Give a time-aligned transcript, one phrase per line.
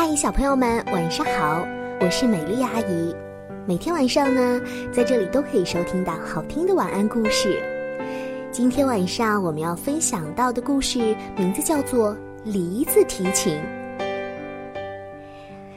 [0.00, 1.66] 嗨，小朋友们，晚上好！
[2.00, 3.12] 我是美丽阿姨。
[3.66, 4.60] 每天晚上呢，
[4.92, 7.60] 在这里都可以收听到好听的晚安故事。
[8.52, 12.12] 今天晚上我们要分享到的故事名字叫做
[12.44, 13.60] 《梨子提琴》。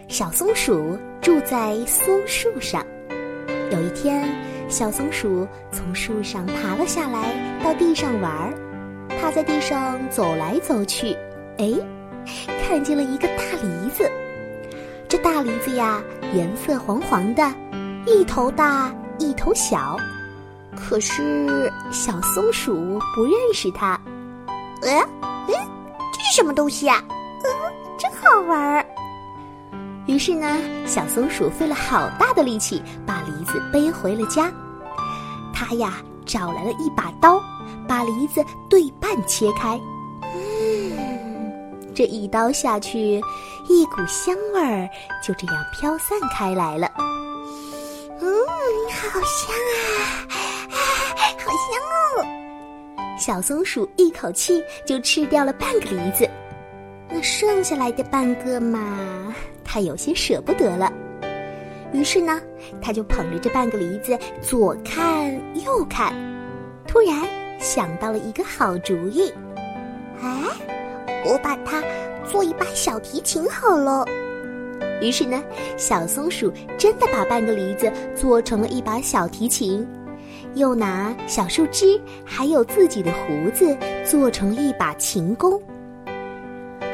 [0.08, 2.86] 小松鼠住在松树上。
[3.72, 4.30] 有一天，
[4.70, 8.54] 小松鼠从树上爬了下来，到地上玩儿。
[9.20, 11.18] 它在地上走来走去，
[11.58, 11.74] 哎。
[12.72, 14.10] 看见了一个大梨子，
[15.10, 16.02] 这大梨子呀，
[16.34, 17.44] 颜色黄黄的，
[18.08, 18.90] 一头大
[19.20, 19.98] 一头小。
[20.74, 24.00] 可是小松鼠不认识它。
[24.84, 24.90] 呃，
[25.50, 25.54] 嗯，
[26.14, 27.04] 这是什么东西呀？
[27.44, 27.52] 嗯，
[27.98, 28.86] 真好玩儿。
[30.08, 34.50] 于是呢，小松鼠费了好大的力气把梨子背回了家。
[35.54, 37.38] 它呀，找来了一把刀，
[37.86, 39.78] 把梨子对半切开。
[42.02, 43.22] 这一刀下去，
[43.70, 44.90] 一股香味儿
[45.22, 46.92] 就这样飘散开来了。
[48.20, 48.26] 嗯，
[48.90, 49.56] 好香
[50.32, 50.34] 啊，
[51.38, 51.80] 好香
[52.18, 52.26] 哦！
[53.20, 56.28] 小松鼠一口气就吃掉了半个梨子，
[57.08, 59.32] 那剩下来的半个嘛，
[59.64, 60.92] 它有些舍不得了。
[61.94, 62.42] 于是呢，
[62.82, 65.32] 它就捧着这半个梨子左看
[65.64, 66.16] 右看，
[66.88, 67.16] 突然
[67.60, 69.32] 想到了一个好主意。
[70.20, 70.32] 哎。
[71.26, 71.84] 我把它
[72.26, 74.06] 做一把小提琴好了。
[75.02, 75.42] 于是呢，
[75.78, 79.88] 小松鼠真的把半个梨子做成了一把小提琴，
[80.54, 85.60] 又拿小树枝还有自己的胡子做成了一把琴弓。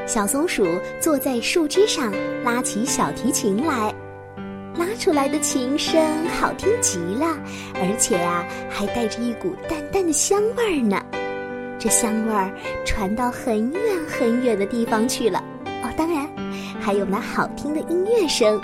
[0.06, 0.66] 小松鼠
[1.02, 2.14] 坐在树枝上，
[2.46, 3.94] 拉起小提琴来，
[4.78, 6.02] 拉出来的琴声
[6.40, 7.38] 好听极了，
[7.76, 11.04] 而且呀，还带着一股淡淡的香味儿呢。
[11.88, 15.42] 这香味儿传到很远很远的地方去了
[15.82, 16.28] 哦，当然，
[16.82, 18.60] 还有那好听的音乐声。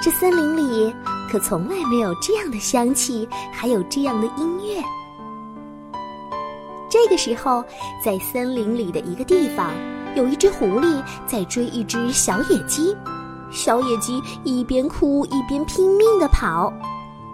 [0.00, 0.94] 这森林里
[1.28, 4.80] 可从来没有这样的香气，还有这样的音乐。
[6.88, 7.64] 这个时候，
[8.04, 9.72] 在森林里的一个地方，
[10.14, 12.96] 有一只狐狸在追一只小野鸡，
[13.50, 16.72] 小野鸡一边哭一边拼命的跑。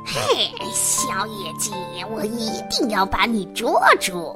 [0.06, 1.72] 嘿，小野鸡，
[2.10, 4.34] 我一定要把你捉住！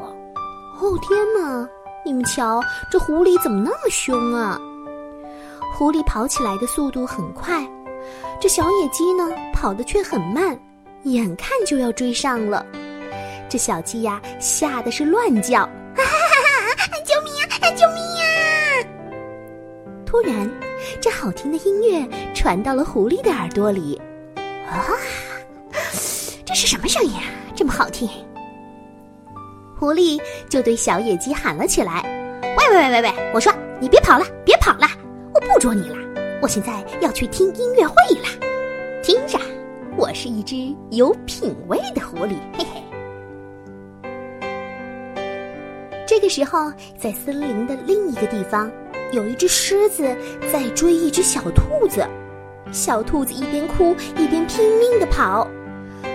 [0.80, 1.68] 哦天哪！
[2.04, 4.60] 你们瞧，这狐狸怎么那么凶啊？
[5.74, 7.66] 狐狸跑起来的速度很快，
[8.40, 10.58] 这小野鸡呢，跑得却很慢，
[11.04, 12.64] 眼看就要追上了。
[13.48, 15.70] 这小鸡呀，吓得是乱叫：“啊
[17.04, 17.70] 救命啊！
[17.70, 18.24] 救命啊！”
[20.06, 20.50] 突然，
[21.00, 24.00] 这好听的音乐传到了狐狸的耳朵里。
[24.68, 24.84] 啊，
[26.44, 27.22] 这是什么声音啊？
[27.54, 28.08] 这么好听！
[29.78, 32.02] 狐狸就对小野鸡喊了起来
[32.56, 33.12] ：“喂喂喂喂喂！
[33.34, 34.88] 我说你别跑了，别跑了！
[35.34, 35.96] 我不捉你了，
[36.40, 38.26] 我现在要去听音乐会了。
[39.02, 39.38] 听着，
[39.94, 42.82] 我是一只有品味的狐狸，嘿嘿。”
[46.08, 48.72] 这个时候，在森林的另一个地方，
[49.12, 50.16] 有一只狮子
[50.50, 52.02] 在追一只小兔子，
[52.72, 55.46] 小兔子一边哭一边拼命的跑。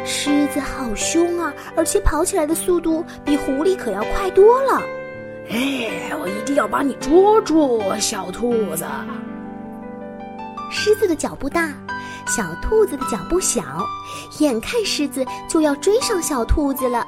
[0.06, 4.82] 狮子好凶啊，而且跑起来的速度比狐狸可要快多了。
[5.50, 8.86] 哎，我一定要把你捉住，小兔子。
[10.70, 11.70] 狮子的脚步大，
[12.26, 13.62] 小兔子的脚步小，
[14.40, 17.06] 眼看狮子就要追上小兔子了，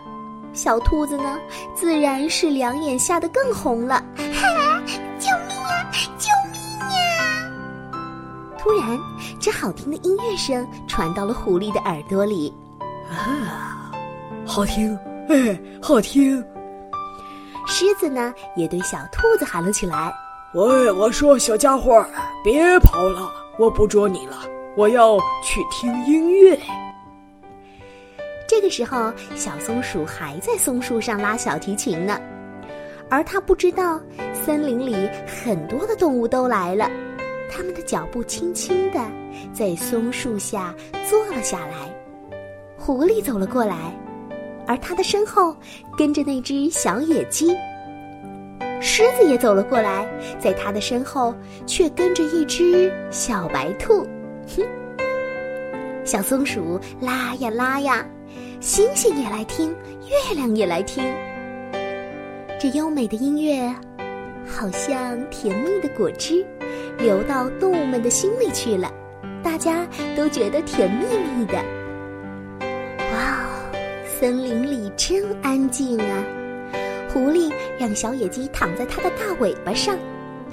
[0.51, 1.40] 小兔子呢，
[1.73, 4.03] 自然是两眼吓得更红了。
[4.17, 5.90] 救命啊！
[6.17, 6.59] 救命
[7.19, 7.97] 啊！
[8.57, 9.00] 突然，
[9.40, 12.53] 这好听的音乐声传到了狐狸的耳朵里。
[13.13, 13.91] 啊，
[14.46, 14.97] 好听，
[15.29, 16.44] 哎，好听！
[17.66, 20.13] 狮子呢，也对小兔子喊了起来
[20.53, 22.06] ：“喂，我说小家伙，
[22.44, 24.38] 别跑了，我不捉你了，
[24.75, 26.59] 我要去听音乐。”
[28.47, 32.19] 这个时候，小松鼠还在松树上拉小提琴呢，
[33.09, 34.00] 而它不知道，
[34.34, 36.90] 森林里很多的动物都来了，
[37.50, 38.99] 它们的脚步轻轻的，
[39.53, 40.76] 在松树下
[41.09, 41.92] 坐了下来。
[42.85, 43.97] 狐狸走了过来，
[44.68, 45.56] 而它的身后
[45.97, 47.56] 跟着那只小野鸡。
[48.82, 50.06] 狮子也走了过来，
[50.38, 51.34] 在它的身后
[51.66, 54.06] 却跟着一只小白兔。
[54.58, 54.66] 哼，
[56.03, 58.06] 小松鼠拉呀拉呀，
[58.59, 59.70] 星星也来听，
[60.02, 61.02] 月亮也来听。
[62.59, 63.74] 这优美的音乐，
[64.46, 66.46] 好像甜蜜的果汁，
[66.97, 68.91] 流到动物们的心里去了。
[69.41, 69.88] 大家
[70.18, 71.06] 都觉得甜蜜
[71.38, 71.64] 蜜的。
[74.23, 76.23] 森林里真安静啊！
[77.11, 79.97] 狐狸让小野鸡躺在它的大尾巴上，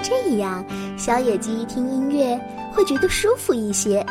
[0.03, 0.65] 这样
[0.99, 2.37] 小野鸡听音乐
[2.73, 4.05] 会觉得舒服一些。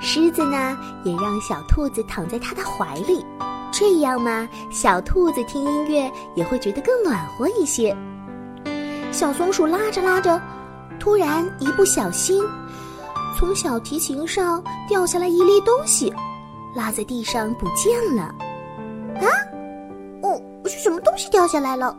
[0.00, 3.24] 狮子呢，也让小兔子躺在它的怀里，
[3.70, 7.96] 这样嘛，小兔子听音乐也会觉得更暖和一些。
[9.12, 10.42] 小松鼠拉着拉着，
[10.98, 12.42] 突然一不小心，
[13.38, 16.12] 从小提琴上掉下来一粒东西，
[16.74, 18.34] 落在地上不见了。
[21.20, 21.94] 是掉下来了？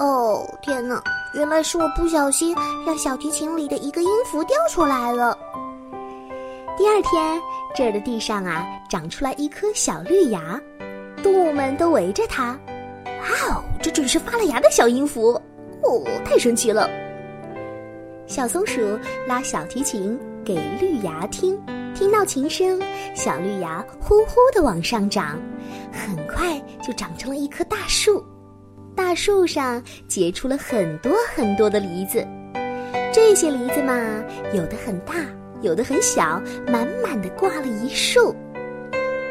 [0.00, 1.02] 哦，天哪！
[1.32, 2.54] 原来是我不小心
[2.84, 5.36] 让小提琴里的一个音符掉出来了。
[6.76, 7.40] 第二天，
[7.74, 10.60] 这儿的地上啊，长出来一颗小绿芽，
[11.22, 12.48] 动物们都围着它。
[13.06, 15.40] 哇哦，这准是发了芽的小音符！
[15.82, 16.86] 哦，太神奇了！
[18.26, 18.82] 小松鼠
[19.26, 21.58] 拉小提琴给绿芽听，
[21.94, 22.78] 听到琴声，
[23.14, 25.38] 小绿芽呼呼的往上长，
[25.90, 28.22] 很快就长成了一棵大树。
[29.02, 32.22] 大树上结出了很多很多的梨子，
[33.10, 33.98] 这些梨子嘛，
[34.52, 35.14] 有的很大。
[35.62, 38.36] 有的很小，满满的挂了一树。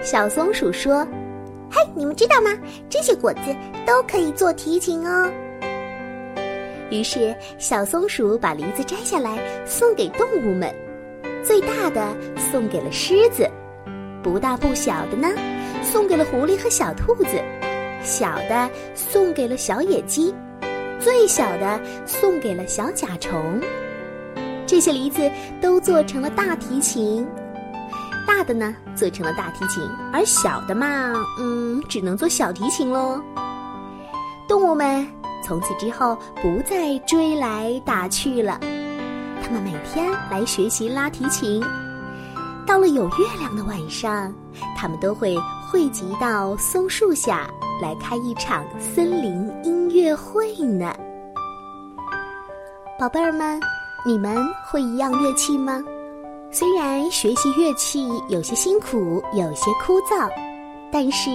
[0.02, 1.08] 小松鼠说
[1.72, 2.50] ：“嘿，你们知道吗？
[2.90, 3.56] 这些果子
[3.86, 5.32] 都可以做提琴哦。”
[6.90, 10.74] 于是小松鼠把梨子摘下来送给动物们，
[11.44, 12.18] 最大的
[12.52, 13.48] 送给了狮子，
[14.24, 15.30] 不大不小的呢，
[15.84, 17.40] 送给了狐狸和小兔子，
[18.02, 20.34] 小的送给了小野鸡，
[21.00, 23.60] 最小的送给了小甲虫。
[24.66, 25.30] 这些梨子
[25.60, 27.28] 都做成了大提琴，
[28.28, 33.20] 大的呢做成了大提琴，而小的嘛，嗯，只能做小提琴喽。
[34.48, 35.08] 动物们
[35.46, 38.60] 从此之后不再追来打去了，
[39.44, 41.64] 他们每天来学习拉提琴。
[42.66, 44.32] 到了有月亮的晚上，
[44.78, 45.36] 他们都会
[45.72, 47.50] 汇集到松树下
[47.82, 50.94] 来开一场森林音乐会呢。
[52.98, 53.60] 宝贝儿们。
[54.06, 55.84] 你们会一样乐器吗？
[56.50, 60.32] 虽然学习乐器有些辛苦，有些枯燥，
[60.90, 61.30] 但是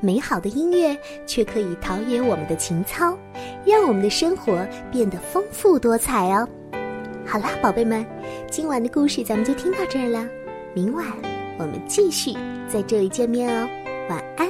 [0.00, 3.16] 美好的音乐却可以陶冶我们的情操，
[3.64, 6.48] 让我们的生活变得丰富多彩哦。
[7.24, 8.04] 好啦，宝贝们，
[8.50, 10.28] 今晚的故事咱们就听到这儿了。
[10.74, 11.06] 明晚
[11.58, 12.32] 我们继续
[12.68, 13.68] 在这里见面哦。
[14.08, 14.49] 晚安